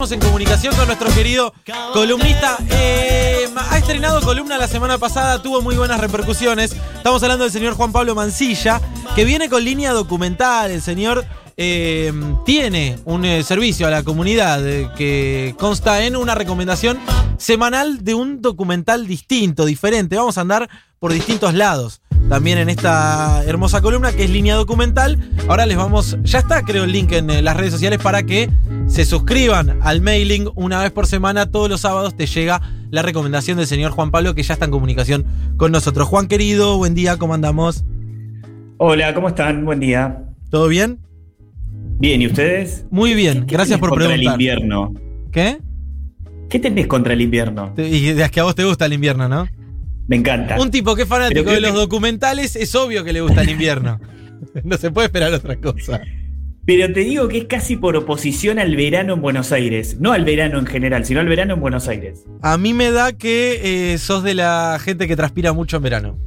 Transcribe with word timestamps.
Estamos 0.00 0.12
en 0.12 0.20
comunicación 0.20 0.74
con 0.76 0.86
nuestro 0.86 1.10
querido 1.10 1.52
columnista. 1.92 2.56
Eh, 2.70 3.46
ha 3.54 3.76
estrenado 3.76 4.22
columna 4.22 4.56
la 4.56 4.66
semana 4.66 4.96
pasada, 4.96 5.42
tuvo 5.42 5.60
muy 5.60 5.76
buenas 5.76 6.00
repercusiones. 6.00 6.74
Estamos 6.96 7.22
hablando 7.22 7.44
del 7.44 7.52
señor 7.52 7.74
Juan 7.74 7.92
Pablo 7.92 8.14
Mancilla, 8.14 8.80
que 9.14 9.26
viene 9.26 9.50
con 9.50 9.62
línea 9.62 9.92
documental. 9.92 10.70
El 10.70 10.80
señor 10.80 11.26
eh, 11.58 12.14
tiene 12.46 12.98
un 13.04 13.26
eh, 13.26 13.42
servicio 13.42 13.88
a 13.88 13.90
la 13.90 14.02
comunidad 14.02 14.62
que 14.94 15.54
consta 15.58 16.02
en 16.02 16.16
una 16.16 16.34
recomendación 16.34 16.98
semanal 17.36 18.02
de 18.02 18.14
un 18.14 18.40
documental 18.40 19.06
distinto, 19.06 19.66
diferente. 19.66 20.16
Vamos 20.16 20.38
a 20.38 20.40
andar 20.40 20.70
por 20.98 21.12
distintos 21.12 21.52
lados 21.52 22.00
también 22.28 22.58
en 22.58 22.68
esta 22.68 23.42
hermosa 23.44 23.80
columna 23.80 24.12
que 24.12 24.24
es 24.24 24.30
línea 24.30 24.54
documental. 24.54 25.18
Ahora 25.48 25.66
les 25.66 25.76
vamos, 25.76 26.16
ya 26.22 26.38
está 26.38 26.62
creo 26.62 26.84
el 26.84 26.92
link 26.92 27.12
en 27.12 27.30
eh, 27.30 27.42
las 27.42 27.56
redes 27.56 27.72
sociales 27.72 27.98
para 28.00 28.22
que 28.22 28.48
se 28.86 29.04
suscriban 29.04 29.78
al 29.82 30.00
mailing 30.00 30.48
una 30.54 30.80
vez 30.82 30.92
por 30.92 31.06
semana. 31.06 31.46
Todos 31.50 31.68
los 31.68 31.80
sábados 31.80 32.16
te 32.16 32.26
llega 32.26 32.60
la 32.90 33.02
recomendación 33.02 33.56
del 33.58 33.66
señor 33.66 33.92
Juan 33.92 34.10
Pablo 34.10 34.34
que 34.34 34.42
ya 34.42 34.54
está 34.54 34.66
en 34.66 34.70
comunicación 34.70 35.24
con 35.56 35.72
nosotros. 35.72 36.06
Juan 36.08 36.28
querido, 36.28 36.76
buen 36.76 36.94
día, 36.94 37.16
¿cómo 37.16 37.34
andamos? 37.34 37.84
Hola, 38.78 39.12
¿cómo 39.14 39.28
están? 39.28 39.64
Buen 39.64 39.80
día. 39.80 40.24
¿Todo 40.50 40.68
bien? 40.68 40.98
Bien, 41.98 42.22
¿y 42.22 42.26
ustedes? 42.26 42.86
Muy 42.90 43.14
bien, 43.14 43.44
¿Qué 43.46 43.54
gracias 43.54 43.78
por 43.78 43.90
contra 43.90 44.08
preguntar. 44.08 44.34
el 44.34 44.40
invierno? 44.40 44.94
¿Qué? 45.30 45.58
¿Qué 46.48 46.58
tenés 46.58 46.86
contra 46.86 47.12
el 47.12 47.20
invierno? 47.20 47.74
Y 47.76 48.08
es 48.08 48.30
que 48.30 48.40
a 48.40 48.44
vos 48.44 48.54
te 48.54 48.64
gusta 48.64 48.86
el 48.86 48.94
invierno, 48.94 49.28
¿no? 49.28 49.46
Me 50.08 50.16
encanta. 50.16 50.58
Un 50.60 50.70
tipo 50.70 50.94
que 50.96 51.02
es 51.02 51.08
fanático 51.08 51.50
de 51.50 51.60
los 51.60 51.74
documentales 51.74 52.56
es 52.56 52.74
obvio 52.74 53.04
que 53.04 53.12
le 53.12 53.20
gusta 53.20 53.42
el 53.42 53.50
invierno. 53.50 54.00
No 54.64 54.78
se 54.78 54.90
puede 54.90 55.06
esperar 55.08 55.32
otra 55.34 55.56
cosa. 55.56 56.00
Pero 56.64 56.90
te 56.94 57.00
digo 57.00 57.28
que 57.28 57.38
es 57.38 57.44
casi 57.44 57.76
por 57.76 57.94
oposición 57.94 58.58
al 58.58 58.74
verano 58.74 59.12
en 59.12 59.20
Buenos 59.20 59.52
Aires. 59.52 59.98
No 60.00 60.12
al 60.12 60.24
verano 60.24 60.58
en 60.58 60.64
general, 60.66 61.04
sino 61.04 61.20
al 61.20 61.28
verano 61.28 61.54
en 61.54 61.60
Buenos 61.60 61.88
Aires. 61.88 62.24
A 62.40 62.56
mí 62.56 62.72
me 62.72 62.90
da 62.90 63.12
que 63.12 63.92
eh, 63.92 63.98
sos 63.98 64.22
de 64.24 64.32
la 64.34 64.78
gente 64.82 65.06
que 65.06 65.14
transpira 65.14 65.52
mucho 65.52 65.76
en 65.76 65.82
verano. 65.82 66.18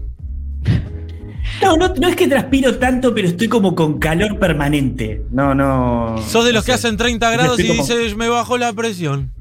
No, 1.61 1.75
no, 1.75 1.93
no 1.95 2.07
es 2.07 2.15
que 2.15 2.27
transpiro 2.27 2.77
tanto, 2.77 3.13
pero 3.15 3.27
estoy 3.27 3.47
como 3.47 3.73
con 3.73 3.97
calor 3.99 4.37
permanente. 4.37 5.23
No, 5.31 5.55
no. 5.55 6.15
Sos 6.27 6.45
de 6.45 6.51
no 6.51 6.57
los 6.57 6.65
que 6.65 6.71
sé. 6.73 6.75
hacen 6.75 6.97
30 6.97 7.31
grados 7.31 7.59
y 7.59 7.67
como- 7.67 7.81
dices, 7.81 8.15
me 8.15 8.27
bajó 8.29 8.57
la 8.59 8.73
presión. 8.73 9.32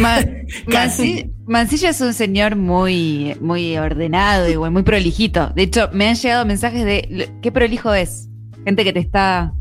Ma- 0.00 0.24
Mancilla 1.46 1.90
es 1.90 2.00
un 2.00 2.14
señor 2.14 2.56
muy, 2.56 3.36
muy 3.40 3.76
ordenado 3.76 4.48
y 4.48 4.56
muy 4.70 4.82
prolijito. 4.82 5.52
De 5.54 5.62
hecho, 5.64 5.90
me 5.92 6.08
han 6.08 6.14
llegado 6.16 6.46
mensajes 6.46 6.84
de 6.84 7.06
"Lo- 7.10 7.40
qué 7.42 7.52
prolijo 7.52 7.92
es. 7.92 8.28
Gente 8.64 8.82
que 8.84 8.92
te 8.94 9.00
está 9.00 9.52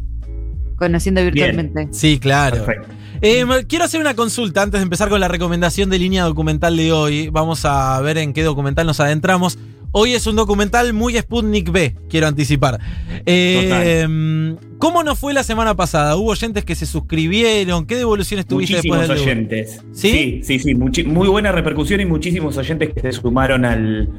conociendo 0.78 1.22
virtualmente. 1.24 1.90
Sí, 1.92 2.20
claro. 2.20 2.64
Perfecto. 2.66 2.88
Eh, 3.22 3.46
quiero 3.68 3.86
hacer 3.86 4.02
una 4.02 4.16
consulta 4.16 4.62
antes 4.62 4.80
de 4.80 4.84
empezar 4.84 5.10
con 5.10 5.20
la 5.20 5.28
recomendación 5.28 5.90
de 5.90 6.00
línea 6.00 6.24
documental 6.24 6.76
de 6.78 6.92
hoy. 6.92 7.30
Vamos 7.30 7.64
a 7.66 8.00
ver 8.02 8.18
en 8.18 8.34
qué 8.34 8.44
documental 8.44 8.86
nos 8.88 9.00
adentramos. 9.00 9.58
Hoy 9.96 10.14
es 10.14 10.26
un 10.26 10.36
documental 10.36 10.92
muy 10.92 11.16
Sputnik 11.16 11.72
B, 11.72 11.96
quiero 12.10 12.26
anticipar. 12.26 12.80
Eh, 13.28 14.58
¿Cómo 14.80 15.04
nos 15.04 15.20
fue 15.20 15.34
la 15.36 15.44
semana 15.44 15.76
pasada? 15.76 16.16
¿Hubo 16.18 16.32
oyentes 16.32 16.66
que 16.66 16.74
se 16.74 16.88
suscribieron? 16.88 17.86
¿Qué 17.86 17.96
devoluciones 17.96 18.48
tuviste 18.48 18.74
Muchísimos 18.78 19.00
después 19.00 19.20
del 19.20 19.28
debut? 19.28 19.52
oyentes. 19.52 19.82
¿Sí? 19.94 20.42
Sí, 20.44 20.60
sí, 20.60 20.74
sí. 20.94 21.04
muy 21.06 21.28
buena 21.28 21.52
repercusión 21.52 22.02
y 22.02 22.06
muchísimos 22.06 22.58
oyentes 22.58 22.92
que 22.92 23.02
se 23.02 23.12
sumaron 23.12 23.66
al, 23.66 24.10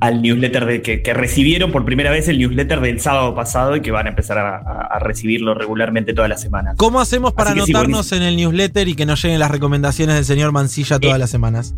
al 0.00 0.20
newsletter 0.20 0.66
de, 0.66 0.82
que, 0.82 1.00
que 1.02 1.14
recibieron 1.14 1.72
por 1.72 1.86
primera 1.86 2.10
vez 2.10 2.28
el 2.28 2.36
newsletter 2.38 2.80
del 2.82 3.00
sábado 3.00 3.34
pasado 3.34 3.74
y 3.74 3.80
que 3.80 3.90
van 3.90 4.06
a 4.06 4.10
empezar 4.10 4.36
a, 4.36 4.98
recibirlo 4.98 5.54
regularmente 5.54 6.12
todas 6.12 6.28
las 6.28 6.42
semanas. 6.42 6.74
¿Cómo 6.76 7.00
hacemos 7.00 7.32
para 7.32 7.54
sí, 7.54 7.58
anotarnos 7.58 8.12
en 8.12 8.22
el 8.22 8.36
newsletter 8.36 8.86
y 8.86 8.94
que 8.94 9.06
nos 9.06 9.22
lleguen 9.22 9.38
las 9.40 9.50
recomendaciones 9.50 10.14
del 10.14 10.26
señor 10.26 10.52
Mancilla 10.52 10.98
todas 11.00 11.16
Eh, 11.16 11.18
las 11.18 11.30
semanas? 11.30 11.74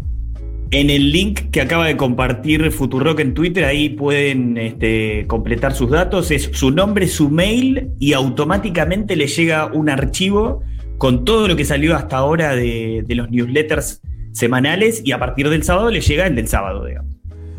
En 0.77 0.91
el 0.91 1.12
link 1.12 1.53
que 1.53 1.61
acaba 1.61 1.86
de 1.86 1.97
compartir 1.97 2.72
Futurock 2.72 3.20
en 3.20 3.33
Twitter, 3.33 3.64
ahí 3.64 3.91
pueden 3.91 4.58
este, 4.58 5.24
completar 5.29 5.73
sus 5.73 5.89
datos. 5.89 6.33
Es 6.33 6.51
su 6.52 6.73
nombre, 6.73 7.07
su 7.07 7.30
mail 7.30 7.92
y 8.01 8.12
automáticamente 8.12 9.14
le 9.14 9.29
llega 9.29 9.67
un 9.67 9.89
archivo 9.89 10.64
con 10.98 11.24
todo 11.24 11.46
lo 11.46 11.55
que 11.55 11.64
salió 11.64 11.95
hasta 11.95 12.17
ahora 12.17 12.57
de, 12.57 13.05
de 13.07 13.14
los 13.14 13.30
newsletters 13.30 14.01
semanales 14.33 15.01
y 15.05 15.13
a 15.13 15.20
partir 15.20 15.48
del 15.48 15.63
sábado 15.63 15.92
le 15.92 16.01
llega 16.01 16.27
el 16.27 16.34
del 16.34 16.48
sábado, 16.48 16.84
digamos. 16.84 17.14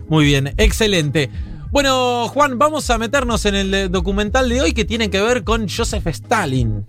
Muy 0.09 0.25
bien, 0.25 0.53
excelente. 0.57 1.29
Bueno, 1.71 2.27
Juan, 2.27 2.59
vamos 2.59 2.89
a 2.89 2.97
meternos 2.97 3.45
en 3.45 3.55
el 3.55 3.89
documental 3.93 4.49
de 4.49 4.59
hoy 4.59 4.73
que 4.73 4.83
tiene 4.83 5.09
que 5.09 5.21
ver 5.21 5.45
con 5.45 5.69
Joseph 5.69 6.05
Stalin. 6.07 6.83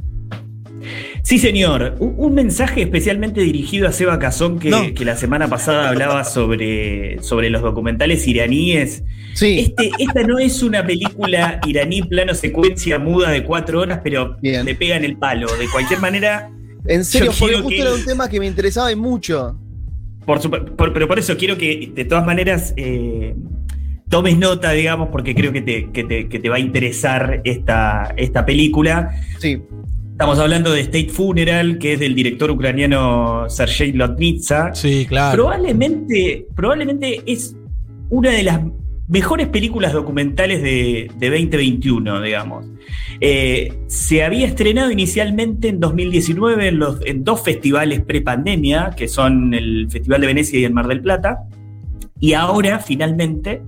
Sí, 1.23 1.39
señor. 1.39 1.97
Un, 1.99 2.15
un 2.17 2.35
mensaje 2.35 2.83
especialmente 2.83 3.41
dirigido 3.41 3.89
a 3.89 3.93
Seba 3.93 4.19
Cazón 4.19 4.59
que, 4.59 4.71
No. 4.71 4.95
que 4.95 5.05
la 5.05 5.17
semana 5.17 5.49
pasada 5.49 5.89
hablaba 5.89 6.25
sobre, 6.25 7.23
sobre 7.23 7.51
los 7.51 7.63
documentales 7.63 8.27
iraníes. 8.29 9.03
Sí, 9.35 9.59
Este, 9.59 9.91
esta 9.99 10.23
no 10.23 10.39
es 10.39 10.63
una 10.63 10.87
película 10.87 11.61
iraní 11.67 12.03
plano 12.03 12.35
secuencia 12.35 12.99
muda 12.99 13.31
de 13.31 13.45
cuatro 13.45 13.81
horas, 13.81 14.01
pero 14.03 14.37
Bien. 14.41 14.65
le 14.65 14.75
pega 14.75 14.97
en 14.97 15.05
el 15.05 15.17
palo. 15.17 15.47
De 15.59 15.67
cualquier 15.71 16.01
manera, 16.01 16.51
en 16.87 17.05
serio, 17.05 17.33
porque 17.39 17.55
justo 17.57 17.69
que- 17.69 17.81
era 17.81 17.93
un 17.95 18.05
tema 18.05 18.29
que 18.29 18.39
me 18.41 18.47
interesaba 18.47 18.91
y 18.93 18.97
mucho. 18.97 19.59
por 20.25 20.41
por- 20.77 20.93
pero 20.93 21.07
por 21.07 21.19
eso 21.19 21.37
quiero 21.37 21.57
que 21.59 21.93
de 21.95 22.05
todas 22.05 22.25
maneras 22.27 22.73
eh, 22.77 23.35
tomes 24.09 24.39
nota, 24.39 24.71
digamos, 24.73 25.09
porque 25.11 25.35
creo 25.35 25.53
que 25.53 25.63
te, 25.63 25.91
que 25.93 26.05
te- 26.05 26.29
que 26.29 26.39
te 26.39 26.49
va 26.49 26.57
a 26.57 26.61
interesar 26.61 27.41
esta, 27.45 28.15
esta 28.17 28.47
película. 28.47 29.11
Sí, 29.39 29.61
Estamos 30.17 30.39
hablando 30.39 30.73
de 30.73 30.81
State 30.81 31.11
Funeral, 31.11 31.77
que 31.77 31.93
es 31.93 32.01
del 32.01 32.15
director 32.15 32.51
ucraniano 32.51 33.51
Sergei 33.51 33.93
Lotnitsa. 33.93 34.75
Sí, 34.75 35.05
claro. 35.07 35.43
Probablemente, 35.43 36.47
probablemente 36.57 37.21
es 37.27 37.55
una 38.09 38.31
de 38.31 38.43
las 38.43 38.63
mejores 39.09 39.49
películas 39.49 39.93
documentales 39.93 40.63
de, 40.63 41.11
de 41.19 41.29
2021, 41.29 42.23
digamos. 42.23 42.65
Eh, 43.21 43.75
se 43.89 44.25
había 44.25 44.47
estrenado 44.47 44.91
inicialmente 44.91 45.69
en 45.69 45.81
2019 45.81 46.69
en, 46.69 46.79
los, 46.79 46.99
en 47.05 47.23
dos 47.23 47.43
festivales 47.43 48.01
pre-pandemia, 48.01 48.95
que 48.97 49.09
son 49.09 49.53
el 49.53 49.87
Festival 49.91 50.23
de 50.23 50.29
Venecia 50.29 50.59
y 50.59 50.65
el 50.65 50.73
Mar 50.73 50.89
del 50.89 51.03
Plata, 51.03 51.41
y 52.21 52.33
ahora 52.33 52.79
finalmente 52.79 53.61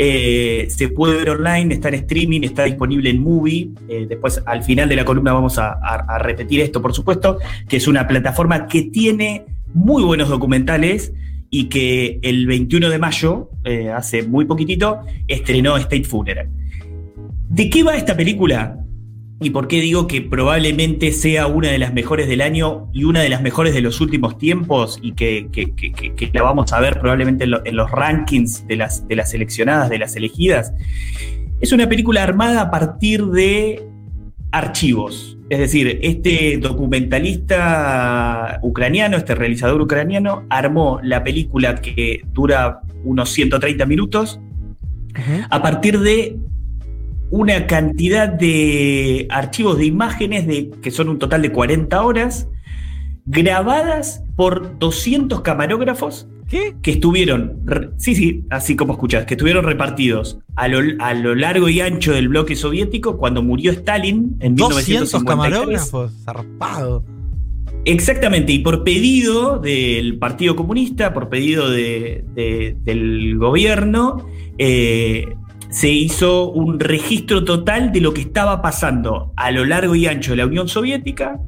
eh, 0.00 0.68
se 0.70 0.90
puede 0.90 1.16
ver 1.16 1.30
online, 1.30 1.74
está 1.74 1.88
en 1.88 1.94
streaming, 1.94 2.42
está 2.42 2.62
disponible 2.62 3.10
en 3.10 3.20
Movie. 3.20 3.70
Eh, 3.88 4.06
después, 4.08 4.40
al 4.46 4.62
final 4.62 4.88
de 4.88 4.94
la 4.94 5.04
columna, 5.04 5.32
vamos 5.32 5.58
a, 5.58 5.76
repetir 6.20 6.60
esto, 6.60 6.80
por 6.80 6.94
supuesto, 6.94 7.38
que 7.68 7.78
es 7.78 7.88
una 7.88 8.06
plataforma 8.06 8.68
que 8.68 8.82
tiene 8.82 9.44
muy 9.74 10.04
buenos 10.04 10.28
documentales 10.28 11.12
y 11.50 11.64
que 11.64 12.20
el 12.22 12.46
21 12.46 12.90
de 12.90 12.98
mayo, 13.00 13.50
eh, 13.64 13.90
hace 13.90 14.22
muy 14.22 14.44
poquitito, 14.44 15.00
estrenó 15.26 15.76
State 15.76 16.04
Funeral. 16.04 16.48
¿De 17.48 17.68
qué 17.68 17.82
va 17.82 17.96
esta 17.96 18.16
película? 18.16 18.78
¿Y 19.40 19.50
por 19.50 19.68
qué 19.68 19.80
digo 19.80 20.08
que 20.08 20.20
probablemente 20.20 21.12
sea 21.12 21.46
una 21.46 21.68
de 21.70 21.78
las 21.78 21.94
mejores 21.94 22.26
del 22.28 22.40
año 22.40 22.90
y 22.92 23.04
una 23.04 23.20
de 23.20 23.28
las 23.28 23.40
mejores 23.40 23.72
de 23.72 23.80
los 23.80 24.00
últimos 24.00 24.36
tiempos 24.36 24.98
y 25.00 25.12
que, 25.12 25.48
que- 25.52 25.72
que- 25.74 26.30
la 26.32 26.42
vamos 26.42 26.72
a 26.72 26.80
ver 26.80 26.98
probablemente 26.98 27.44
en, 27.44 27.52
lo- 27.52 27.64
en 27.64 27.76
los 27.76 27.88
rankings 27.90 28.66
de 28.66 28.76
las, 28.76 29.06
de 29.06 29.14
las 29.14 29.30
seleccionadas, 29.30 29.90
de 29.90 29.98
las 30.00 30.16
elegidas? 30.16 30.72
Es 31.60 31.70
una 31.72 31.88
película 31.88 32.24
armada 32.24 32.62
a 32.62 32.70
partir 32.70 33.24
de 33.26 33.84
archivos. 34.50 35.36
Es 35.50 35.60
decir, 35.60 36.00
este 36.02 36.58
documentalista 36.58 38.58
ucraniano, 38.62 39.16
este 39.16 39.34
realizador 39.34 39.80
ucraniano, 39.80 40.44
armó 40.50 41.00
la 41.02 41.22
película 41.24 41.76
que 41.76 42.22
dura 42.32 42.80
unos 43.04 43.30
130 43.30 43.86
minutos 43.86 44.40
a 45.50 45.62
partir 45.62 45.98
de 46.00 46.36
una 47.30 47.66
cantidad 47.66 48.28
de 48.28 49.26
archivos 49.30 49.78
de 49.78 49.86
imágenes 49.86 50.46
de, 50.46 50.70
que 50.82 50.90
son 50.90 51.08
un 51.08 51.18
total 51.18 51.42
de 51.42 51.52
40 51.52 52.02
horas, 52.02 52.48
grabadas 53.26 54.22
por 54.36 54.78
200 54.78 55.42
camarógrafos 55.42 56.26
¿Qué? 56.48 56.74
que 56.80 56.92
estuvieron, 56.92 57.58
re- 57.66 57.90
sí, 57.98 58.14
sí, 58.14 58.44
así 58.48 58.74
como 58.74 58.94
escuchas, 58.94 59.26
que 59.26 59.34
estuvieron 59.34 59.64
repartidos 59.64 60.38
a 60.56 60.66
lo, 60.68 60.78
a 60.98 61.12
lo 61.12 61.34
largo 61.34 61.68
y 61.68 61.80
ancho 61.82 62.12
del 62.12 62.28
bloque 62.28 62.56
soviético 62.56 63.18
cuando 63.18 63.42
murió 63.42 63.70
Stalin 63.72 64.36
en 64.40 64.56
200 64.56 64.86
1953. 65.12 65.24
camarógrafos, 65.26 66.12
zarpado. 66.24 67.04
Exactamente, 67.84 68.52
y 68.52 68.58
por 68.60 68.82
pedido 68.82 69.58
del 69.58 70.18
Partido 70.18 70.56
Comunista, 70.56 71.12
por 71.12 71.28
pedido 71.28 71.70
de- 71.70 72.24
de- 72.34 72.76
del 72.82 73.36
gobierno, 73.36 74.26
eh, 74.56 75.26
se 75.70 75.90
hizo 75.90 76.50
un 76.50 76.80
registro 76.80 77.44
total 77.44 77.92
de 77.92 78.00
lo 78.00 78.14
que 78.14 78.22
estaba 78.22 78.62
pasando 78.62 79.32
a 79.36 79.50
lo 79.50 79.64
largo 79.64 79.94
y 79.94 80.06
ancho 80.06 80.30
de 80.32 80.38
la 80.38 80.46
Unión 80.46 80.68
Soviética 80.68 81.40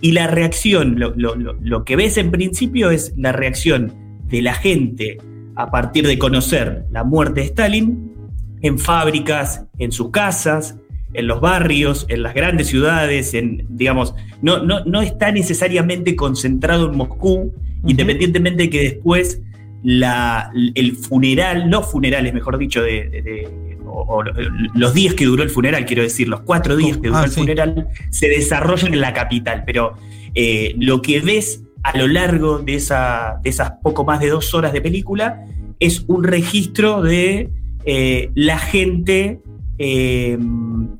y 0.00 0.12
la 0.12 0.26
reacción, 0.26 0.98
lo, 0.98 1.14
lo- 1.16 1.34
lo- 1.34 1.54
lo 1.60 1.84
que 1.84 1.96
ves 1.96 2.18
en 2.18 2.30
principio 2.30 2.90
es 2.90 3.14
la 3.16 3.32
reacción 3.32 3.92
de 4.28 4.42
la 4.42 4.54
gente 4.54 5.18
a 5.56 5.70
partir 5.70 6.06
de 6.06 6.18
conocer 6.18 6.84
la 6.90 7.04
muerte 7.04 7.40
de 7.40 7.46
Stalin 7.46 8.12
en 8.60 8.78
fábricas, 8.78 9.64
en 9.78 9.92
sus 9.92 10.10
casas, 10.10 10.76
en 11.14 11.26
los 11.28 11.40
barrios, 11.40 12.06
en 12.08 12.22
las 12.22 12.34
grandes 12.34 12.66
ciudades, 12.66 13.34
en, 13.34 13.64
digamos, 13.70 14.14
no, 14.42 14.62
no, 14.64 14.84
no 14.84 15.00
está 15.00 15.30
necesariamente 15.30 16.16
concentrado 16.16 16.90
en 16.90 16.96
Moscú, 16.96 17.52
independientemente 17.86 18.64
de 18.64 18.70
que 18.70 18.82
después 18.82 19.40
la, 19.84 20.50
el 20.74 20.96
funeral, 20.96 21.68
los 21.70 21.90
funerales, 21.92 22.32
mejor 22.34 22.58
dicho, 22.58 22.82
de, 22.82 23.08
de- 23.10 23.22
de- 23.22 23.48
o- 23.86 24.16
o 24.18 24.24
los 24.74 24.94
días 24.94 25.14
que 25.14 25.26
duró 25.26 25.42
el 25.44 25.50
funeral, 25.50 25.84
quiero 25.84 26.02
decir, 26.02 26.26
los 26.26 26.40
cuatro 26.40 26.74
días 26.76 26.96
que 26.96 27.08
duró 27.08 27.18
Ah, 27.20 27.24
el 27.24 27.30
sí. 27.30 27.40
funeral, 27.40 27.86
se 28.10 28.28
desarrollan 28.28 28.94
en 28.94 29.00
la 29.00 29.12
capital. 29.12 29.62
Pero 29.66 29.94
eh, 30.34 30.74
lo 30.78 31.00
que 31.02 31.20
ves 31.20 31.62
a 31.82 31.96
lo 31.98 32.08
largo 32.08 32.58
de, 32.60 32.74
esa, 32.76 33.38
de 33.44 33.50
esas 33.50 33.72
poco 33.82 34.04
más 34.04 34.18
de 34.20 34.30
dos 34.30 34.52
horas 34.54 34.72
de 34.72 34.80
película 34.80 35.44
es 35.78 36.04
un 36.08 36.24
registro 36.24 37.02
de 37.02 37.50
eh, 37.84 38.30
la 38.34 38.58
gente 38.58 39.40
eh, 39.78 40.38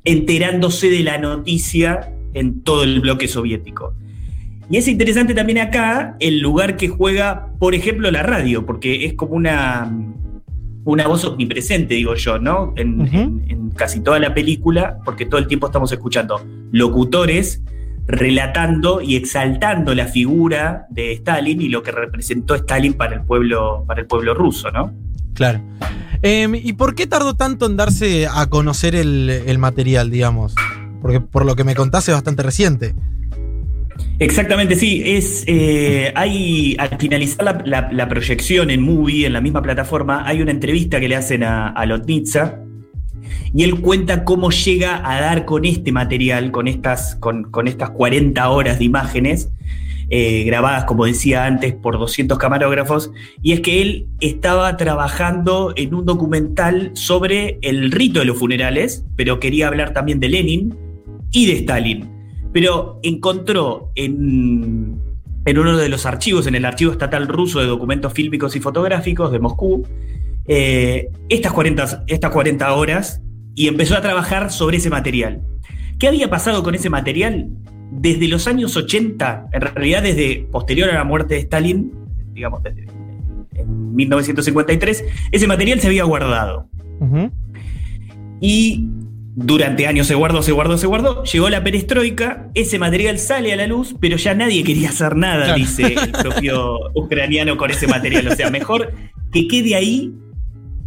enterándose 0.05 0.91
de 0.91 1.01
la 1.03 1.17
noticia 1.19 2.13
en 2.35 2.61
todo 2.63 2.85
el 2.85 3.01
bloque 3.01 3.29
soviético. 3.29 3.95
Y 4.71 4.79
es 4.79 4.89
interesante 4.89 5.35
también 5.35 5.59
acá 5.59 6.17
el 6.21 6.41
lugar 6.41 6.77
que 6.77 6.89
juega, 6.89 7.49
por 7.59 7.75
ejemplo, 7.75 8.11
la 8.11 8.23
radio, 8.23 8.65
porque 8.65 9.05
es 9.05 9.15
como 9.15 9.35
una, 9.35 9.91
una 10.85 11.07
voz 11.07 11.25
omnipresente, 11.25 11.95
digo 11.95 12.15
yo, 12.15 12.39
¿no? 12.39 12.73
En, 12.77 13.01
Ujú. 13.03 13.17
en- 13.17 13.45
en 13.49 13.71
casi 13.71 14.01
toda 14.01 14.19
la 14.19 14.33
película, 14.35 14.99
porque 15.05 15.27
todo 15.27 15.39
el 15.39 15.47
tiempo 15.47 15.67
estamos 15.67 15.93
escuchando 15.93 16.41
locutores 16.73 17.63
relatando 18.07 19.01
y 19.01 19.17
exaltando 19.17 19.95
la 19.95 20.07
figura 20.07 20.87
de 20.91 21.13
Stalin 21.13 21.61
y 21.63 21.69
lo 21.69 21.83
que 21.83 21.91
representó 21.91 22.55
Stalin 22.55 22.93
para 22.95 23.15
el 23.17 23.23
pueblo, 23.23 23.85
para 23.87 24.01
el 24.03 24.07
pueblo 24.07 24.35
ruso, 24.35 24.71
¿no? 24.71 24.93
Claro. 25.35 25.61
Em, 26.23 26.55
¿Y 26.55 26.75
por 26.75 26.95
qué 26.95 27.07
tardó 27.07 27.35
tanto 27.35 27.67
en 27.67 27.77
darse 27.77 28.27
a 28.27 28.47
conocer 28.47 28.95
el, 28.95 29.29
el 29.31 29.59
material, 29.59 30.11
digamos? 30.11 30.55
Porque 31.03 31.21
por 31.21 31.45
lo 31.45 31.57
que 31.57 31.65
me 31.65 31.75
contaste 31.75 32.11
es 32.13 32.17
bastante 32.17 32.43
reciente. 32.43 32.95
Exactamente, 34.19 34.77
sí. 34.77 35.03
Es, 35.05 35.45
eh, 35.47 36.13
hay, 36.15 36.77
al 36.79 36.97
finalizar 36.99 37.63
la, 37.67 38.09
proyección 38.09 38.71
en 38.71 38.83
Movie, 38.83 39.27
en 39.27 39.33
la 39.33 39.41
misma 39.41 39.63
plataforma, 39.63 40.27
hay 40.27 40.41
una 40.41 40.51
entrevista 40.51 41.01
que 41.01 41.09
le 41.09 41.17
hacen 41.17 41.43
a, 41.43 41.69
a 41.69 41.87
Lotnitsa 41.87 42.61
y 43.55 43.65
él 43.65 43.81
cuenta 43.81 44.25
cómo 44.25 44.51
llega 44.51 45.01
a 45.09 45.21
dar 45.21 45.45
con 45.45 45.65
este 45.65 45.93
material, 45.93 46.51
con 46.51 46.69
estas, 46.69 47.17
con 47.17 47.69
estas 47.69 47.91
40 47.91 48.49
horas 48.49 48.79
de 48.79 48.85
imágenes 48.85 49.51
eh, 50.11 50.45
grabadas, 50.45 50.85
como 50.85 51.07
decía 51.07 51.47
antes, 51.47 51.75
por 51.75 51.99
200 51.99 52.39
camarógrafos. 52.39 53.11
Y 53.43 53.53
es 53.53 53.61
que 53.61 53.83
él 53.83 54.07
estaba 54.21 54.77
trabajando 54.77 55.73
en 55.77 55.95
un 55.95 56.05
documental 56.05 56.91
sobre 56.95 57.59
el 57.63 57.91
rito 57.91 58.21
de 58.21 58.27
los 58.27 58.39
funerales, 58.39 59.05
pero 59.17 59.41
quería 59.41 59.69
hablar 59.69 59.93
también 59.93 60.21
de 60.21 60.29
Lenin 60.29 60.77
y 61.31 61.47
de 61.47 61.53
Stalin 61.55 62.14
pero 62.55 63.01
encontró 63.03 63.91
en, 63.97 65.01
en 65.45 65.59
uno 65.59 65.77
de 65.77 65.89
los 65.89 66.07
archivos, 66.07 66.47
en 66.47 66.55
el 66.55 66.65
Archivo 66.65 66.93
Estatal 66.93 67.27
Ruso 67.27 67.59
de 67.59 67.67
Documentos 67.67 68.13
Fílmicos 68.13 68.55
y 68.55 68.61
Fotográficos 68.61 69.33
de 69.33 69.41
Moscú, 69.41 69.85
eh, 70.47 71.11
estas, 71.29 71.53
40, 71.53 72.05
estas 72.07 72.31
40 72.31 72.73
horas 72.75 73.21
y 73.57 73.67
empezó 73.67 73.97
a 73.97 74.03
trabajar 74.03 74.53
sobre 74.53 74.77
ese 74.77 74.89
material. 74.89 75.43
¿Qué 75.99 76.07
había 76.07 76.31
pasado 76.31 76.63
con 76.63 76.77
ese 76.77 76.91
material? 76.91 77.49
Desde 77.91 78.29
los 78.29 78.47
años 78.47 78.77
80, 78.77 79.49
en 79.53 79.61
realidad 79.61 80.05
desde 80.05 80.47
posterior 80.53 80.89
a 80.91 80.95
la 80.95 81.05
muerte 81.05 81.35
de 81.35 81.41
Stalin, 81.41 81.93
digamos 82.35 82.63
desde 82.63 82.87
en 83.57 83.97
1953, 83.97 85.05
ese 85.33 85.47
material 85.49 85.81
se 85.81 85.89
había 85.89 86.05
guardado. 86.05 86.69
Y 88.41 88.89
durante 89.37 89.87
años 89.87 90.07
se 90.07 90.15
guardó, 90.15 90.43
se 90.43 90.53
guardó, 90.53 90.79
se 90.79 90.87
guardó. 90.87 91.25
Llegó 91.25 91.49
la 91.51 91.65
perestroika, 91.65 92.49
ese 92.55 92.79
material 92.79 93.19
sale 93.19 93.53
a 93.53 93.57
la 93.57 93.67
luz, 93.67 93.95
pero 94.01 94.17
ya 94.17 94.35
nadie 94.35 94.63
quería 94.63 94.91
hacer 94.91 95.17
nada, 95.17 95.45
Claro. 95.45 95.59
dice 95.59 95.95
el 95.95 96.13
propio 96.23 96.79
ucraniano 96.95 97.57
con 97.57 97.71
ese 97.71 97.87
material. 97.89 98.29
O 98.29 98.37
sea, 98.37 98.51
mejor 98.51 98.93
que 99.33 99.49
quede 99.49 99.75
ahí 99.75 100.13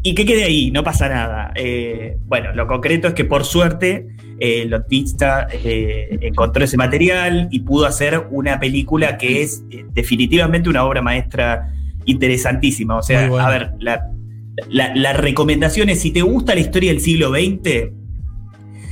y 0.04 0.16
que 0.16 0.26
quede 0.26 0.46
ahí, 0.46 0.72
no 0.72 0.84
pasa 0.84 1.10
nada. 1.10 1.52
Eh, 1.56 2.18
bueno, 2.26 2.54
lo 2.56 2.68
concreto 2.68 3.10
es 3.10 3.14
que 3.14 3.26
por 3.26 3.44
suerte 3.44 4.08
eh, 4.40 4.64
Lotista 4.66 5.48
eh, 5.52 6.18
encontró 6.22 6.64
ese 6.64 6.78
material 6.78 7.50
y 7.52 7.60
pudo 7.62 7.86
hacer 7.86 8.28
una 8.32 8.60
película 8.62 9.18
que 9.18 9.42
es 9.42 9.64
eh, 9.72 9.84
definitivamente 9.94 10.70
una 10.70 10.86
obra 10.86 11.02
maestra 11.02 11.74
interesantísima. 12.06 12.96
O 12.98 13.02
sea, 13.04 13.26
a 13.26 13.50
ver, 13.50 13.72
la, 13.80 14.10
la, 14.70 14.96
la 14.96 15.12
recomendación 15.14 15.90
es, 15.90 16.00
si 16.00 16.12
te 16.12 16.22
gusta 16.22 16.54
la 16.56 16.62
historia 16.62 16.92
del 16.92 17.02
siglo 17.02 17.32
XX, 17.32 17.92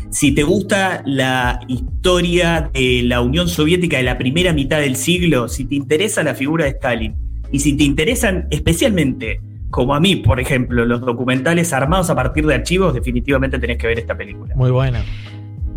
si 0.10 0.32
te 0.32 0.44
gusta 0.44 1.02
la 1.06 1.60
historia 1.68 2.70
de 2.74 3.02
la 3.04 3.22
Unión 3.22 3.48
Soviética 3.48 3.98
de 3.98 4.04
la 4.04 4.18
primera 4.18 4.54
mitad 4.54 4.80
del 4.80 4.96
siglo, 4.96 5.48
si 5.48 5.66
te 5.66 5.76
interesa 5.76 6.24
la 6.24 6.36
figura 6.36 6.66
de 6.66 6.72
Stalin, 6.72 7.16
y 7.52 7.60
si 7.60 7.74
te 7.78 7.84
interesan 7.84 8.48
especialmente, 8.50 9.40
como 9.70 9.94
a 9.94 10.00
mí, 10.00 10.16
por 10.18 10.40
ejemplo, 10.40 10.86
los 10.86 11.02
documentales 11.02 11.74
armados 11.74 12.10
a 12.10 12.16
partir 12.16 12.46
de 12.46 12.56
archivos, 12.56 12.94
definitivamente 12.94 13.60
tenés 13.60 13.78
que 13.78 13.88
ver 13.88 14.00
esta 14.00 14.16
película. 14.16 14.56
Muy 14.56 14.72
buena. 14.72 15.04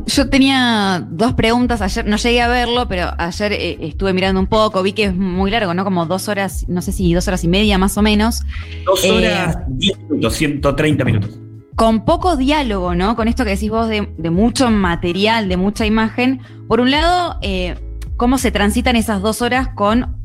Yo 0.06 0.30
tenía 0.30 1.04
dos 1.10 1.34
preguntas 1.34 1.82
ayer, 1.82 2.06
no 2.06 2.16
llegué 2.16 2.40
a 2.40 2.48
verlo, 2.48 2.88
pero 2.88 3.10
ayer 3.18 3.52
eh, 3.52 3.76
estuve 3.80 4.12
mirando 4.14 4.40
un 4.40 4.46
poco, 4.46 4.82
vi 4.82 4.92
que 4.92 5.04
es 5.04 5.14
muy 5.14 5.50
largo, 5.50 5.74
¿no? 5.74 5.84
Como 5.84 6.06
dos 6.06 6.28
horas, 6.28 6.64
no 6.68 6.80
sé 6.80 6.92
si 6.92 7.12
dos 7.12 7.26
horas 7.28 7.42
y 7.44 7.48
media 7.48 7.76
más 7.76 7.98
o 7.98 8.02
menos, 8.02 8.42
Dos 8.86 9.04
Eh, 9.04 9.10
horas, 9.10 9.58
diez 9.68 9.98
minutos, 10.08 10.34
130 10.34 11.04
minutos. 11.04 11.38
Con 11.78 12.04
poco 12.04 12.36
diálogo, 12.36 12.96
¿no? 12.96 13.14
Con 13.14 13.28
esto 13.28 13.44
que 13.44 13.50
decís 13.50 13.70
vos 13.70 13.88
de, 13.88 14.30
mucho 14.30 14.68
material, 14.68 15.48
de 15.48 15.56
mucha 15.56 15.86
imagen. 15.86 16.40
Por 16.66 16.80
un 16.80 16.90
lado, 16.90 17.38
eh, 17.40 17.76
cómo 18.16 18.36
se 18.36 18.50
transitan 18.50 18.96
esas 18.96 19.22
dos 19.22 19.42
horas 19.42 19.68
con 19.76 20.16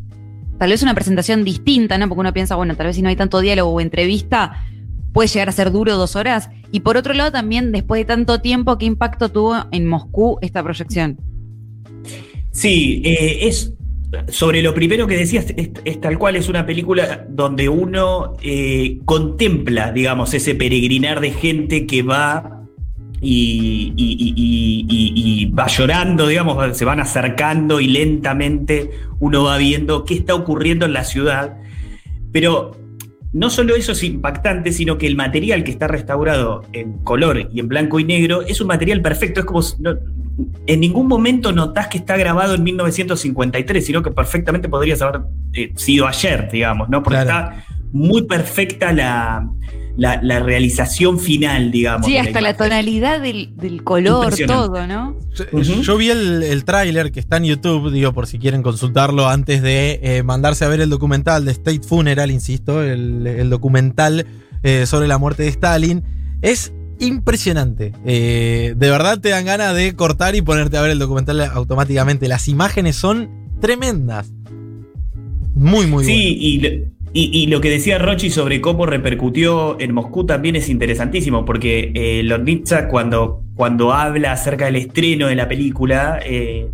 tal 0.57 0.71
vez 0.71 0.81
una 0.81 0.95
presentación 0.95 1.44
distinta, 1.44 2.00
¿no? 2.00 2.09
Porque 2.09 2.21
uno 2.21 2.33
piensa, 2.33 2.55
bueno, 2.55 2.75
tal 2.75 2.88
vez 2.88 2.95
si 2.95 3.03
no 3.03 3.09
hay 3.09 3.15
tanto 3.15 3.39
diálogo 3.39 3.69
o 3.69 3.81
entrevista, 3.81 4.65
puede 5.13 5.27
llegar 5.27 5.47
a 5.47 5.51
ser 5.51 5.71
duro 5.71 5.95
dos 5.95 6.15
horas. 6.15 6.50
Y 6.71 6.79
por 6.79 6.97
otro 6.97 7.13
lado, 7.13 7.31
también, 7.31 7.71
después 7.71 8.00
de 8.00 8.05
tanto 8.05 8.41
tiempo, 8.41 8.79
¿qué 8.79 8.88
impacto 8.88 9.29
tuvo 9.29 9.67
en 9.71 9.85
Moscú 9.85 10.39
esta 10.41 10.63
proyección? 10.63 11.19
Sí, 12.50 13.03
eh, 13.05 13.47
es 13.47 13.75
sobre 14.27 14.62
lo 14.62 14.74
primero 14.74 15.07
que 15.07 15.18
decías, 15.18 15.48
es, 15.56 16.01
tal 16.01 16.18
cual, 16.18 16.36
es 16.36 16.50
una 16.50 16.65
película 16.65 17.25
donde 17.30 17.69
uno 17.69 18.36
eh, 18.42 19.00
contempla, 19.06 19.92
digamos, 19.92 20.33
ese 20.33 20.56
peregrinar 20.56 21.19
de 21.19 21.31
gente 21.31 21.86
que 21.86 22.04
va 22.04 22.63
y, 23.21 23.92
va 25.57 25.68
llorando, 25.68 26.27
digamos, 26.27 26.77
se 26.77 26.86
van 26.86 27.00
acercando 27.00 27.80
y 27.80 27.88
lentamente 27.88 28.92
uno 29.19 29.44
va 29.44 29.57
viendo 29.57 30.04
qué 30.04 30.15
está 30.15 30.36
ocurriendo 30.36 30.86
en 30.86 30.94
la 30.94 31.04
ciudad. 31.04 31.58
Pero 32.32 32.72
no 33.32 33.50
solo 33.50 33.75
eso 33.75 33.93
es 33.93 34.03
impactante, 34.03 34.72
sino 34.72 34.98
que 34.98 35.08
el 35.08 35.15
material 35.15 35.63
que 35.63 35.72
está 35.72 35.88
restaurado 35.88 36.63
en 36.74 37.00
color 37.00 37.50
y 37.51 37.60
en 37.60 37.67
blanco 37.67 38.00
y 38.00 38.03
negro 38.03 38.41
es 38.41 38.62
un 38.62 38.67
material 38.67 39.01
perfecto. 39.01 39.39
Es 39.39 39.46
como. 39.46 39.62
En 40.65 40.79
ningún 40.79 41.07
momento 41.07 41.51
notás 41.51 41.87
que 41.87 41.97
está 41.97 42.17
grabado 42.17 42.55
en 42.55 42.63
1953, 42.63 43.85
sino 43.85 44.01
que 44.01 44.11
perfectamente 44.11 44.69
podrías 44.69 45.01
haber 45.01 45.21
eh, 45.53 45.71
sido 45.75 46.07
ayer, 46.07 46.49
digamos, 46.51 46.89
¿no? 46.89 47.03
Porque 47.03 47.21
Claro. 47.21 47.51
está 47.55 47.65
muy 47.91 48.23
perfecta 48.23 48.91
la, 48.91 49.47
la- 49.95 50.19
la 50.23 50.39
realización 50.39 51.19
final, 51.19 51.69
digamos. 51.71 52.07
Sí, 52.07 52.17
hasta 52.17 52.41
la 52.41 52.55
tonalidad 52.57 53.21
del, 53.21 53.55
del 53.55 53.83
color, 53.83 54.33
todo, 54.47 54.87
¿no? 54.87 55.15
Yo 55.81 55.97
vi 55.97 56.09
el, 56.09 56.41
el 56.41 56.65
tráiler 56.65 57.11
que 57.11 57.19
está 57.19 57.37
en 57.37 57.43
YouTube, 57.45 57.91
digo, 57.91 58.11
por 58.13 58.25
si 58.25 58.39
quieren 58.39 58.63
consultarlo 58.63 59.27
antes 59.29 59.61
de 59.61 59.99
eh, 60.01 60.23
mandarse 60.23 60.65
a 60.65 60.67
ver 60.67 60.81
el 60.81 60.89
documental 60.89 61.45
de 61.45 61.51
State 61.51 61.81
Funeral, 61.87 62.31
insisto, 62.31 62.81
el, 62.81 63.27
el 63.27 63.49
documental 63.51 64.25
eh, 64.63 64.85
sobre 64.87 65.07
la 65.07 65.19
muerte 65.19 65.43
de 65.43 65.49
Stalin. 65.49 66.03
Es 66.41 66.73
impresionante. 67.03 67.91
Eh, 68.05 68.74
de 68.75 68.89
verdad 68.89 69.19
te 69.19 69.29
dan 69.29 69.45
ganas 69.45 69.75
de 69.75 69.95
cortar 69.95 70.36
y 70.36 70.41
ponerte 70.41 70.77
a 70.77 70.81
ver 70.81 70.91
el 70.91 71.00
documental 71.00 71.39
automáticamente. 71.41 72.27
Las 72.27 72.48
imágenes 72.48 72.95
son 72.95 73.29
tremendas. 73.62 74.31
Muy, 75.55 75.86
muy 75.88 76.03
Sí, 76.05 76.36
y, 76.39 76.60
lo- 76.62 76.69
y- 77.13 77.29
y 77.43 77.48
lo 77.48 77.62
que 77.62 77.69
decía 77.69 78.00
Rochi 78.00 78.29
sobre 78.31 78.60
cómo 78.60 78.86
repercutió 78.86 79.79
en 79.79 79.93
Moscú 79.93 80.25
también 80.25 80.55
es 80.55 80.67
interesantísimo, 80.69 81.45
porque 81.45 81.91
eh, 81.93 82.24
Lornitza 82.24 82.88
cuando, 82.88 83.43
cuando 83.55 83.93
habla 83.93 84.31
acerca 84.31 84.65
del 84.65 84.77
estreno 84.77 85.27
de 85.27 85.36
la 85.36 85.48
película, 85.48 86.19
eh, 86.25 86.67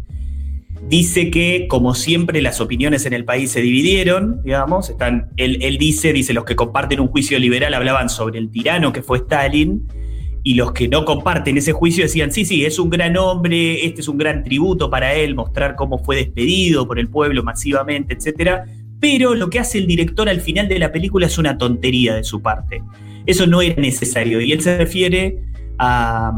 dice 0.88 1.30
que, 1.30 1.68
como 1.68 1.94
siempre, 1.94 2.42
las 2.42 2.62
opiniones 2.62 3.06
en 3.06 3.14
el 3.14 3.26
país 3.26 3.52
se 3.52 3.62
dividieron, 3.62 4.42
digamos, 4.44 4.90
están, 4.90 5.28
él, 5.36 5.58
él 5.62 5.78
dice, 5.78 6.14
dice, 6.14 6.34
los 6.34 6.46
que 6.46 6.56
comparten 6.56 7.02
un 7.02 7.10
juicio 7.10 7.38
liberal 7.38 7.74
hablaban 7.74 8.10
sobre 8.10 8.40
el 8.40 8.50
tirano 8.50 8.94
que 8.94 9.04
fue 9.04 9.18
Stalin, 9.20 9.86
y 10.44 10.54
los 10.56 10.72
que 10.72 10.88
no 10.88 11.06
comparten 11.06 11.58
ese 11.58 11.74
juicio 11.74 12.04
decían, 12.04 12.32
sí, 12.32 12.46
sí, 12.46 12.66
es 12.66 12.80
un 12.80 12.90
gran 12.90 13.18
hombre, 13.18 13.86
este 13.86 14.02
es 14.02 14.08
un 14.08 14.18
gran 14.18 14.44
tributo 14.44 14.90
para 14.90 15.14
él, 15.14 15.36
mostrar 15.36 15.76
cómo 15.76 15.98
fue 16.00 16.16
despedido 16.16 16.88
por 16.88 16.98
el 17.00 17.10
pueblo 17.10 17.44
masivamente, 17.44 18.14
etcétera. 18.14 18.66
Pero 19.00 19.36
lo 19.36 19.50
que 19.50 19.60
hace 19.60 19.78
el 19.78 19.88
director 19.88 20.28
al 20.30 20.42
final 20.42 20.68
de 20.68 20.80
la 20.80 20.92
película 20.92 21.26
es 21.28 21.38
una 21.38 21.58
tontería 21.58 22.16
de 22.16 22.24
su 22.24 22.42
parte. 22.42 22.82
Eso 23.26 23.48
no 23.48 23.62
era 23.62 23.82
necesario. 23.82 24.42
Y 24.42 24.52
él 24.52 24.62
se 24.62 24.78
refiere 24.78 25.38
a, 25.78 26.34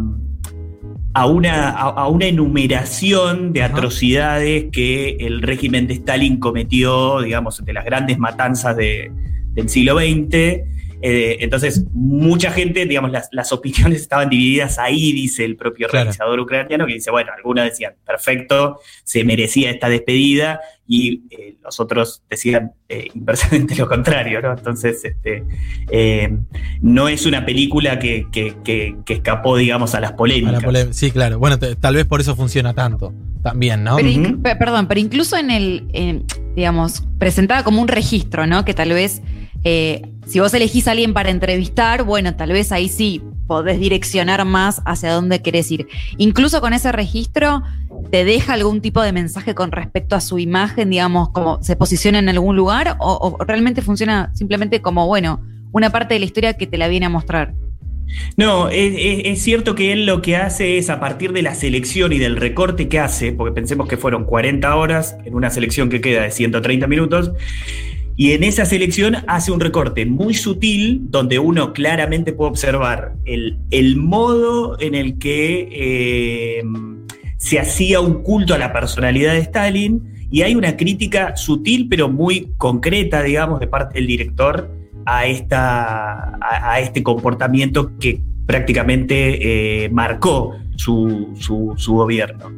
a 1.14 1.26
una, 1.26 1.70
a, 1.70 1.90
a 1.90 2.08
una 2.08 2.26
enumeración 2.26 3.54
de 3.54 3.64
atrocidades 3.64 4.66
que 4.72 5.18
el 5.20 5.42
régimen 5.42 5.88
de 5.88 5.96
Stalin 5.96 6.38
cometió, 6.38 7.22
digamos, 7.22 7.64
de 7.64 7.74
las 7.74 7.86
grandes 7.86 8.18
matanzas 8.20 8.76
de- 8.78 9.12
del 9.54 9.68
siglo 9.70 9.98
XX. 10.00 10.62
Eh, 11.02 11.38
entonces, 11.42 11.86
mucha 11.94 12.52
gente, 12.52 12.86
digamos, 12.86 13.12
las, 13.12 13.30
las 13.32 13.52
opiniones 13.52 14.02
estaban 14.02 14.30
divididas 14.30 14.78
ahí, 14.80 15.12
dice 15.14 15.44
el 15.46 15.56
propio 15.56 15.88
Claro. 15.88 16.06
realizador 16.06 16.40
ucraniano, 16.40 16.86
que 16.86 16.94
dice, 16.94 17.12
bueno, 17.12 17.32
algunos 17.36 17.66
decían, 17.66 17.94
perfecto, 18.06 18.80
se 19.04 19.24
merecía 19.24 19.72
esta 19.72 19.90
despedida, 19.90 20.60
y 20.88 21.22
eh, 21.30 21.56
los 21.64 21.80
otros 21.80 22.22
decían 22.30 22.74
eh, 22.90 23.08
inversamente 23.16 23.76
lo 23.76 23.88
contrario, 23.88 24.42
¿no? 24.42 24.52
Entonces, 24.52 25.04
este, 25.06 25.44
eh, 25.90 26.30
no 26.82 27.08
es 27.08 27.26
una 27.26 27.46
película 27.46 27.98
que, 27.98 28.28
que- 28.32 28.56
que- 28.64 28.96
que 29.06 29.14
escapó, 29.14 29.56
digamos, 29.58 29.96
a 29.96 30.02
las 30.02 30.12
A 30.12 30.16
polémicas. 30.16 30.62
la 30.72 30.94
sí, 30.94 31.12
claro. 31.12 31.40
Bueno, 31.40 31.58
tal 31.60 31.96
vez 31.96 32.06
por 32.06 32.20
eso 32.22 32.36
funciona 32.36 32.74
tanto. 32.74 33.14
También, 33.42 33.84
¿no? 33.84 33.96
Pero 34.44 34.60
perdón, 34.60 34.88
pero 34.88 35.00
incluso 35.00 35.36
en 35.38 35.50
el, 35.50 35.86
en, 35.94 36.26
digamos, 36.56 37.04
presentada 37.18 37.64
como 37.64 37.82
un 37.82 37.88
registro, 37.88 38.46
¿no? 38.46 38.66
Que 38.66 38.74
tal 38.76 38.90
vez, 38.90 39.22
eh, 39.64 40.02
si 40.26 40.40
vos 40.40 40.54
elegís 40.54 40.88
a 40.88 40.92
alguien 40.92 41.14
para 41.14 41.30
entrevistar, 41.30 42.04
bueno, 42.04 42.36
tal 42.36 42.52
vez 42.52 42.72
ahí 42.72 42.90
sí 42.90 43.22
podés 43.48 43.80
direccionar 43.80 44.46
más 44.46 44.82
hacia 44.86 45.12
dónde 45.12 45.42
querés 45.42 45.70
ir. 45.72 45.88
Incluso 46.18 46.62
con 46.62 46.74
ese 46.74 46.92
registro, 46.92 47.64
¿te 48.10 48.24
deja 48.24 48.54
algún 48.54 48.82
tipo 48.82 49.02
de 49.02 49.12
mensaje 49.12 49.54
con 49.54 49.72
respecto 49.72 50.16
a 50.16 50.22
su 50.22 50.40
imagen, 50.40 50.90
digamos, 50.90 51.30
como 51.30 51.62
se 51.62 51.76
posiciona 51.76 52.20
en 52.20 52.30
algún 52.30 52.56
lugar? 52.56 52.96
¿O, 53.00 53.38
realmente 53.46 53.82
funciona 53.82 54.32
simplemente 54.34 54.82
como, 54.82 55.06
bueno, 55.06 55.42
una 55.74 55.90
parte 55.90 56.14
de 56.14 56.22
la 56.22 56.26
historia 56.26 56.54
que 56.54 56.66
te 56.66 56.78
la 56.78 56.88
viene 56.88 57.08
a 57.08 57.10
mostrar? 57.10 57.54
No, 58.36 58.70
es 58.70 59.42
cierto 59.42 59.74
que 59.76 59.94
él 59.94 60.06
lo 60.06 60.22
que 60.22 60.36
hace 60.36 60.78
es 60.78 60.90
a 60.90 61.00
partir 61.00 61.32
de 61.32 61.42
la 61.42 61.56
selección 61.56 62.12
y 62.12 62.20
del 62.20 62.36
recorte 62.36 62.90
que 62.90 63.00
hace, 63.00 63.32
porque 63.32 63.54
pensemos 63.54 63.88
que 63.88 63.96
fueron 63.96 64.26
40 64.26 64.76
horas 64.76 65.18
en 65.24 65.34
una 65.34 65.50
selección 65.50 65.90
que 65.90 66.02
queda 66.02 66.24
de 66.24 66.32
130 66.32 66.88
minutos, 66.88 67.32
y 68.22 68.34
en 68.34 68.44
esa 68.44 68.66
selección 68.66 69.18
hace 69.26 69.52
un 69.52 69.60
recorte 69.60 70.06
muy 70.06 70.36
sutil 70.36 71.08
donde 71.10 71.40
uno 71.40 71.74
claramente 71.74 72.34
puede 72.34 72.52
observar 72.52 73.16
el, 73.26 73.58
el 73.72 73.98
modo 73.98 74.80
en 74.80 74.94
el 74.94 75.18
que 75.18 75.68
eh, 75.72 76.64
se 77.38 77.58
hacía 77.58 78.00
un 78.00 78.22
culto 78.22 78.54
a 78.54 78.60
la 78.60 78.72
personalidad 78.72 79.34
de 79.34 79.40
Stalin. 79.40 80.28
Y 80.30 80.44
hay 80.44 80.54
una 80.54 80.78
crítica 80.78 81.36
sutil 81.36 81.88
pero 81.90 82.10
muy 82.10 82.54
concreta, 82.60 83.24
digamos, 83.24 83.60
de 83.60 83.66
parte 83.66 83.98
del 83.98 84.06
director 84.06 84.70
a, 85.08 85.26
esta, 85.26 86.38
a, 86.42 86.80
este 86.80 87.02
comportamiento 87.02 87.98
que 87.98 88.22
prácticamente 88.46 89.86
eh, 89.86 89.90
marcó 89.90 90.56
su, 90.82 91.34
su- 91.36 91.74
su 91.78 91.94
gobierno. 91.94 92.52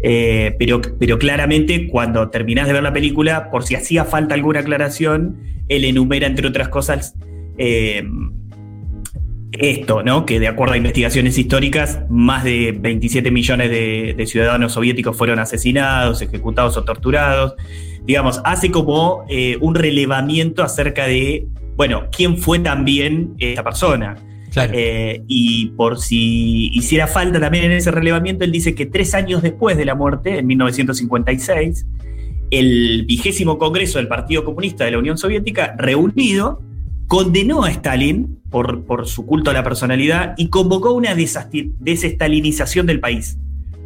Eh, 0.00 0.54
pero, 0.58 0.80
pero 0.98 1.18
claramente 1.18 1.88
cuando 1.88 2.28
terminás 2.30 2.66
de 2.66 2.74
ver 2.74 2.82
la 2.82 2.92
película, 2.92 3.50
por 3.50 3.62
si 3.64 3.74
hacía 3.74 4.04
falta 4.04 4.34
alguna 4.34 4.60
aclaración, 4.60 5.38
él 5.68 5.84
enumera, 5.84 6.26
entre 6.26 6.46
otras 6.48 6.68
cosas, 6.68 7.14
eh, 7.58 8.02
esto, 9.52 10.02
¿no? 10.02 10.24
Que 10.26 10.38
de 10.40 10.48
acuerdo 10.48 10.74
a 10.74 10.76
investigaciones 10.76 11.36
históricas, 11.36 12.00
más 12.08 12.44
de 12.44 12.72
27 12.78 13.30
millones 13.30 13.70
de, 13.70 14.14
de 14.16 14.26
ciudadanos 14.26 14.72
soviéticos 14.72 15.16
fueron 15.16 15.38
asesinados, 15.38 16.22
ejecutados 16.22 16.76
o 16.76 16.84
torturados. 16.84 17.54
Digamos, 18.04 18.40
hace 18.44 18.70
como 18.70 19.24
eh, 19.28 19.56
un 19.60 19.74
relevamiento 19.74 20.62
acerca 20.62 21.06
de, 21.06 21.46
bueno, 21.76 22.04
quién 22.16 22.38
fue 22.38 22.58
también 22.60 23.34
esta 23.38 23.62
persona. 23.64 24.16
Eh, 24.56 25.22
y 25.28 25.66
por 25.76 26.00
si 26.00 26.68
hiciera 26.72 27.06
falta 27.06 27.38
también 27.40 27.64
en 27.64 27.72
ese 27.72 27.90
relevamiento, 27.90 28.44
él 28.44 28.52
dice 28.52 28.74
que 28.74 28.86
tres 28.86 29.14
años 29.14 29.42
después 29.42 29.76
de 29.76 29.84
la 29.84 29.94
muerte, 29.94 30.38
en 30.38 30.46
1956, 30.46 31.86
el 32.50 33.04
vigésimo 33.06 33.58
Congreso 33.58 33.98
del 33.98 34.08
Partido 34.08 34.44
Comunista 34.44 34.84
de 34.84 34.92
la 34.92 34.98
Unión 34.98 35.18
Soviética, 35.18 35.74
reunido, 35.78 36.62
condenó 37.06 37.64
a 37.64 37.70
Stalin 37.70 38.40
por, 38.50 38.84
por 38.84 39.06
su 39.06 39.26
culto 39.26 39.50
a 39.50 39.52
la 39.52 39.62
personalidad 39.62 40.34
y 40.36 40.48
convocó 40.48 40.92
una 40.92 41.14
desestalinización 41.14 42.86
del 42.86 43.00
país. 43.00 43.38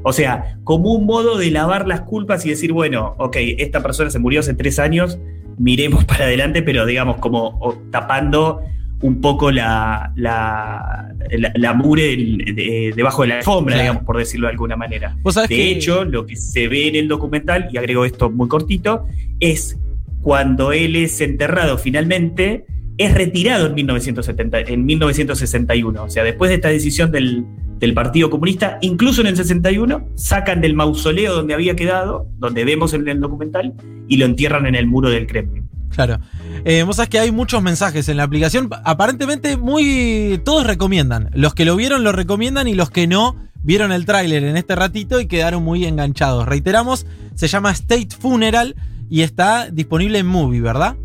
O 0.03 0.13
sea, 0.13 0.59
como 0.65 0.93
un 0.93 1.07
modo 1.07 1.39
de 1.39 1.51
lavar 1.51 1.89
las 1.89 2.03
culpas 2.03 2.45
y 2.45 2.51
decir, 2.51 2.73
bueno, 2.73 3.15
ok, 3.19 3.37
esta 3.59 3.83
persona 3.83 4.11
se 4.11 4.19
murió 4.19 4.41
hace 4.41 4.53
tres 4.53 4.79
años, 4.79 5.19
miremos 5.59 6.05
para 6.07 6.25
adelante, 6.25 6.63
pero 6.63 6.85
digamos 6.87 7.17
como 7.17 7.59
tapando 7.91 8.61
un 9.05 9.21
poco 9.21 9.51
la, 9.51 10.13
la, 10.17 11.15
la, 11.31 11.53
la 11.55 11.75
mure 11.75 12.17
de- 12.17 12.93
debajo 12.97 13.21
de 13.23 13.29
la 13.29 13.37
alfombra, 13.39 13.75
Claro. 13.75 13.83
digamos, 13.83 14.05
por 14.05 14.17
decirlo 14.17 14.47
de 14.47 14.53
alguna 14.53 14.77
manera. 14.77 15.15
De 15.23 15.47
que- 15.49 15.71
hecho, 15.73 16.05
lo 16.07 16.25
que 16.25 16.37
se 16.37 16.69
ve 16.69 16.89
en 16.89 16.97
el 16.97 17.07
documental, 17.09 17.69
y 17.71 17.77
agrego 17.77 18.07
esto 18.07 18.31
muy 18.31 18.49
cortito, 18.49 19.05
es 19.41 19.79
cuando 20.23 20.73
él 20.73 20.97
es 20.97 21.21
enterrado 21.21 21.77
finalmente, 21.77 22.65
es 22.97 23.13
retirado 23.13 23.67
en, 23.67 23.75
1970, 23.75 24.61
en 24.61 24.87
1961. 24.87 26.03
O 26.05 26.09
sea, 26.09 26.25
después 26.25 26.49
de 26.49 26.55
esta 26.55 26.69
decisión 26.69 27.13
del, 27.13 27.45
del 27.79 27.93
Partido 27.93 28.31
Comunista, 28.31 28.79
incluso 28.81 29.21
en 29.21 29.27
el 29.27 29.37
61, 29.37 30.09
sacan 30.15 30.63
del 30.63 30.73
mausoleo 30.73 31.35
donde 31.35 31.53
había 31.53 31.77
quedado, 31.77 32.27
donde 32.39 32.65
vemos 32.65 32.95
en 32.95 33.07
el 33.07 33.21
documental, 33.21 33.75
y 34.09 34.17
lo 34.17 34.25
entierran 34.25 34.65
en 34.65 34.77
el 34.77 34.87
muro 34.87 35.11
del 35.11 35.27
Kremlin. 35.27 35.69
Claro. 35.95 36.19
Eh, 36.65 36.83
vos 36.83 36.97
sabés 36.97 37.09
que 37.09 37.19
hay 37.19 37.31
muchos 37.31 37.63
mensajes 37.63 38.09
en 38.09 38.17
la 38.17 38.25
aplicación. 38.25 38.69
Aparentemente, 38.85 39.57
muy. 39.57 40.41
Todos 40.45 40.67
recomiendan. 40.67 41.31
Los 41.35 41.55
que 41.55 41.65
lo 41.65 41.77
vieron 41.77 42.05
lo 42.05 42.13
recomiendan 42.13 42.69
y 42.69 42.75
los 42.75 42.91
que 42.91 43.07
no 43.07 43.37
vieron 43.63 43.93
el 43.93 44.05
tráiler 44.05 44.45
en 44.45 44.57
este 44.57 44.75
ratito 44.75 45.21
y 45.21 45.27
quedaron 45.27 45.63
muy 45.63 45.85
enganchados. 45.87 46.47
Reiteramos, 46.47 47.07
se 47.35 47.49
llama 47.49 47.71
State 47.71 48.09
Funeral 48.19 48.77
y 49.09 49.23
está 49.23 49.71
disponible 49.71 50.19
en 50.19 50.27
Movie, 50.27 50.61
¿verdad? 50.61 50.97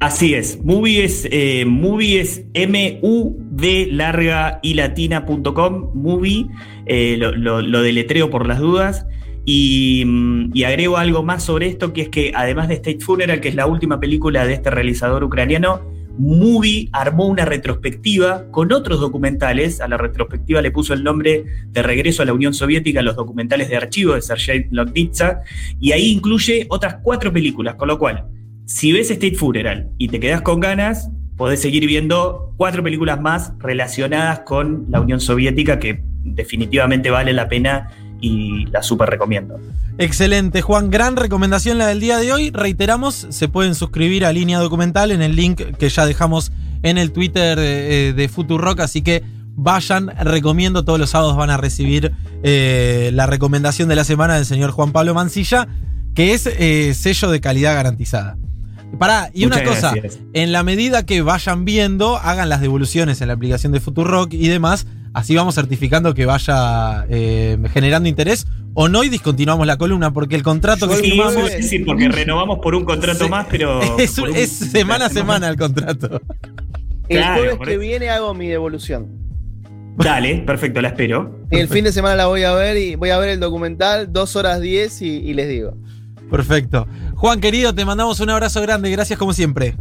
Así 0.00 0.34
es. 0.34 0.62
Movie 0.62 1.04
es, 1.04 1.28
eh, 1.32 1.64
movie 1.66 2.20
es 2.20 2.44
M-U-V 2.54 3.88
larga 3.90 4.60
y 4.62 4.74
latina.com. 4.74 5.90
Movie, 5.94 6.46
eh, 6.86 7.16
lo, 7.18 7.62
lo 7.62 7.82
deletreo 7.82 8.30
por 8.30 8.46
las 8.46 8.60
dudas. 8.60 9.06
Y, 9.50 10.04
mm, 10.04 10.50
y 10.52 10.64
agrego 10.64 10.98
algo 10.98 11.22
más 11.22 11.42
sobre 11.42 11.68
esto, 11.68 11.94
que 11.94 12.02
es 12.02 12.10
que 12.10 12.32
además 12.34 12.68
de 12.68 12.74
State 12.74 13.00
Funeral, 13.00 13.40
que 13.40 13.48
es 13.48 13.54
la 13.54 13.64
última 13.66 13.98
película 13.98 14.44
de 14.44 14.52
este 14.52 14.68
realizador 14.68 15.24
ucraniano, 15.24 15.80
Movie 16.18 16.90
armó 16.92 17.24
una 17.24 17.46
retrospectiva 17.46 18.44
con 18.50 18.70
otros 18.74 19.00
documentales. 19.00 19.80
A 19.80 19.88
la 19.88 19.96
retrospectiva 19.96 20.60
le 20.60 20.70
puso 20.70 20.92
el 20.92 21.02
nombre 21.02 21.46
de 21.68 21.82
Regreso 21.82 22.22
a 22.22 22.26
la 22.26 22.34
Unión 22.34 22.52
Soviética, 22.52 23.00
los 23.00 23.16
documentales 23.16 23.70
de 23.70 23.78
archivo 23.78 24.12
de 24.12 24.20
Sergei 24.20 24.66
Logditsa, 24.70 25.40
y 25.80 25.92
ahí 25.92 26.10
incluye 26.10 26.66
otras 26.68 26.98
cuatro 27.02 27.32
películas, 27.32 27.76
con 27.76 27.88
lo 27.88 27.98
cual 27.98 28.26
si 28.66 28.92
ves 28.92 29.10
State 29.10 29.36
Funeral 29.36 29.88
y 29.96 30.08
te 30.08 30.20
quedas 30.20 30.42
con 30.42 30.60
ganas, 30.60 31.08
podés 31.38 31.62
seguir 31.62 31.86
viendo 31.86 32.52
cuatro 32.58 32.82
películas 32.82 33.18
más 33.18 33.54
relacionadas 33.60 34.40
con 34.40 34.84
la 34.90 35.00
Unión 35.00 35.20
Soviética 35.20 35.78
que 35.78 36.02
definitivamente 36.22 37.08
vale 37.08 37.32
la 37.32 37.48
pena 37.48 37.88
y 38.20 38.66
la 38.66 38.82
súper 38.82 39.10
recomiendo. 39.10 39.58
Excelente, 39.98 40.62
Juan. 40.62 40.90
Gran 40.90 41.16
recomendación 41.16 41.78
la 41.78 41.86
del 41.86 42.00
día 42.00 42.18
de 42.18 42.32
hoy. 42.32 42.50
Reiteramos, 42.50 43.26
se 43.30 43.48
pueden 43.48 43.74
suscribir 43.74 44.24
a 44.24 44.32
Línea 44.32 44.58
Documental 44.58 45.10
en 45.10 45.22
el 45.22 45.36
link 45.36 45.60
que 45.78 45.88
ya 45.88 46.06
dejamos 46.06 46.52
en 46.82 46.98
el 46.98 47.12
Twitter 47.12 47.58
de, 47.58 48.12
de 48.12 48.28
Futurock, 48.28 48.80
así 48.80 49.02
que 49.02 49.24
vayan, 49.60 50.12
recomiendo, 50.20 50.84
todos 50.84 51.00
los 51.00 51.10
sábados 51.10 51.36
van 51.36 51.50
a 51.50 51.56
recibir 51.56 52.12
eh, 52.44 53.10
la 53.12 53.26
recomendación 53.26 53.88
de 53.88 53.96
la 53.96 54.04
semana 54.04 54.36
del 54.36 54.46
señor 54.46 54.70
Juan 54.70 54.92
Pablo 54.92 55.14
Mancilla, 55.14 55.66
que 56.14 56.32
es 56.32 56.46
eh, 56.46 56.94
sello 56.94 57.28
de 57.28 57.40
calidad 57.40 57.74
garantizada. 57.74 58.38
Pará, 58.98 59.30
y 59.34 59.44
Muchas 59.44 59.62
una 59.62 59.68
cosa, 59.68 59.92
gracias. 59.94 60.22
en 60.32 60.52
la 60.52 60.62
medida 60.62 61.04
que 61.04 61.22
vayan 61.22 61.64
viendo, 61.64 62.16
hagan 62.16 62.48
las 62.48 62.60
devoluciones 62.60 63.20
en 63.20 63.28
la 63.28 63.34
aplicación 63.34 63.72
de 63.72 63.80
Futurock 63.80 64.32
y 64.32 64.46
demás, 64.46 64.86
así 65.18 65.34
vamos 65.34 65.54
certificando 65.54 66.14
que 66.14 66.26
vaya 66.26 67.04
eh, 67.08 67.58
generando 67.72 68.08
interés 68.08 68.46
o 68.74 68.88
no 68.88 69.02
y 69.04 69.08
discontinuamos 69.08 69.66
la 69.66 69.76
columna, 69.76 70.12
porque 70.12 70.36
el 70.36 70.42
contrato 70.42 70.86
que 70.88 70.94
Yo 70.94 71.00
Sí, 71.00 71.10
firmamos 71.10 71.36
es 71.50 71.56
decir, 71.56 71.84
porque 71.84 72.08
renovamos 72.10 72.58
por 72.62 72.74
un 72.74 72.84
contrato 72.84 73.24
Sí. 73.24 73.30
más, 73.30 73.46
pero. 73.50 73.80
es, 73.98 74.18
por 74.18 74.30
un- 74.30 74.36
es 74.36 74.50
semana 74.50 75.06
a 75.06 75.08
semana 75.08 75.48
el 75.48 75.56
contrato. 75.56 76.20
El 77.08 77.18
Claro, 77.18 77.36
jueves 77.40 77.58
que 77.64 77.70
eso. 77.72 77.80
viene 77.80 78.10
hago 78.10 78.34
mi 78.34 78.46
devolución. 78.48 79.08
Dale, 79.96 80.36
perfecto, 80.46 80.80
la 80.80 80.88
espero. 80.88 81.40
El 81.50 81.66
fin 81.68 81.82
de 81.84 81.90
semana 81.92 82.14
la 82.14 82.26
voy 82.26 82.44
a 82.44 82.52
ver 82.52 82.76
y 82.76 82.94
voy 82.94 83.10
a 83.10 83.18
ver 83.18 83.30
el 83.30 83.40
documental, 83.40 84.12
2 84.12 84.36
horas 84.36 84.60
10 84.60 85.02
y, 85.02 85.06
y 85.08 85.34
les 85.34 85.48
digo. 85.48 85.74
Perfecto. 86.30 86.86
Juan 87.16 87.40
querido, 87.40 87.74
te 87.74 87.84
mandamos 87.84 88.20
un 88.20 88.30
abrazo 88.30 88.60
grande, 88.62 88.90
gracias 88.92 89.18
como 89.18 89.32
siempre. 89.32 89.74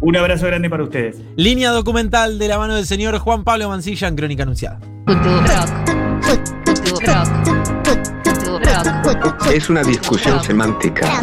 Un 0.00 0.16
abrazo 0.16 0.46
grande 0.46 0.70
para 0.70 0.82
ustedes. 0.82 1.20
Línea 1.36 1.70
documental 1.70 2.38
de 2.38 2.48
la 2.48 2.58
mano 2.58 2.74
del 2.74 2.86
señor 2.86 3.18
Juan 3.18 3.44
Pablo 3.44 3.68
Mancilla 3.68 4.08
en 4.08 4.16
Crónica 4.16 4.44
Anunciada. 4.44 4.80
Es 9.52 9.68
una 9.68 9.82
discusión 9.82 10.42
semántica. 10.42 11.20